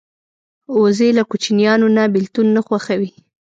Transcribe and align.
وزې 0.79 1.09
له 1.17 1.23
کوچنیانو 1.29 1.87
نه 1.95 2.03
بېلتون 2.13 2.47
نه 2.55 2.61
خوښوي 2.67 3.11